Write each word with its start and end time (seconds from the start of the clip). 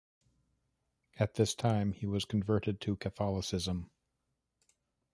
At 1.19 1.35
this 1.35 1.53
time 1.53 1.91
he 1.91 2.07
was 2.07 2.25
converted 2.25 2.81
to 2.81 2.95
Catholicism. 2.95 3.91